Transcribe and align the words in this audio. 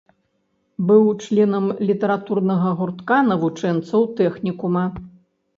Быў 0.91 1.03
членам 1.25 1.67
літаратурнага 1.89 2.71
гуртка 2.79 3.19
навучэнцаў 3.29 4.09
тэхнікума. 4.23 4.83